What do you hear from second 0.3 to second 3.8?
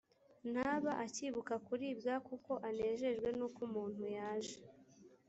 ntaba akibuka kuribwa kuko anejejwe n uko